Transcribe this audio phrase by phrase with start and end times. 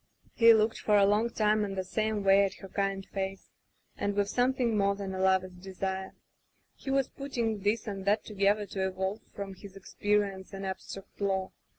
[0.33, 3.51] He looked for a long time in the same way at her kind face,
[3.95, 6.15] and with something more than a lover's desire.
[6.73, 11.51] He was putting this and that together to evolve from his experience an abstract law.